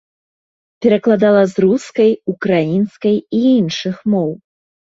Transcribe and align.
Перакладала 0.85 1.43
з 1.51 1.67
рускай, 1.67 2.11
украінскай 2.35 3.15
і 3.21 3.39
іншых 3.61 4.05
моў. 4.19 4.31